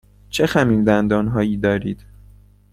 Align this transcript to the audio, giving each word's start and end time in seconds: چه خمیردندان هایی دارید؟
چه 0.29 0.45
خمیردندان 0.47 1.27
هایی 1.27 1.57
دارید؟ 1.57 2.05